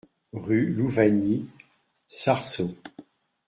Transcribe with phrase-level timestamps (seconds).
[0.33, 1.45] Rue Louvagny,
[2.07, 2.73] Sarceaux